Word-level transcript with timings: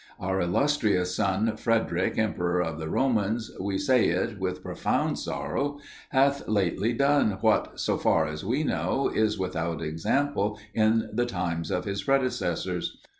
Our 0.19 0.41
illustrious 0.41 1.15
son 1.15 1.57
Frederic, 1.57 2.17
Emperor 2.17 2.59
of 2.59 2.79
the 2.79 2.89
Romans, 2.89 3.51
we 3.61 3.77
say 3.77 4.07
it 4.09 4.39
with 4.39 4.63
profound 4.63 5.19
sorrow, 5.19 5.77
hath 6.09 6.47
lately 6.47 6.91
done 6.91 7.37
what, 7.41 7.79
so 7.79 7.99
far 7.99 8.25
as 8.25 8.43
we 8.43 8.63
know, 8.63 9.09
is 9.13 9.37
without 9.37 9.79
example 9.83 10.57
in 10.73 11.07
the 11.13 11.27
times 11.27 11.69
of 11.69 11.85
his 11.85 12.01
predecessors. 12.01 12.97